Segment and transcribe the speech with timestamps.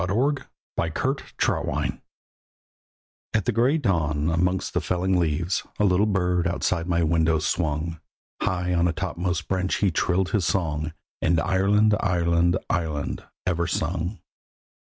[0.01, 0.47] A BIRD
[1.37, 1.93] FROM THE WEST
[3.35, 7.99] At the grey dawn, amongst the felling leaves, A little bird outside my window swung,
[8.41, 11.93] High on a topmost branch he trilled his song, And "Ireland!
[11.99, 12.57] Ireland!
[12.67, 14.17] Ireland!" ever sung.